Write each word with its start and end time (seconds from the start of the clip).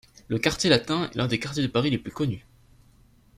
Le 0.29 0.39
Quartier 0.39 0.67
latin 0.71 1.03
est 1.03 1.15
l'un 1.15 1.27
des 1.27 1.37
quartiers 1.37 1.61
de 1.61 1.67
Paris 1.67 1.91
les 1.91 1.99
plus 1.99 2.09
connus. 2.11 2.47